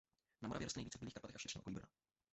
[0.41, 1.87] Na Moravě roste nejvíce v Bílých Karpatech a v širším okolí Brna.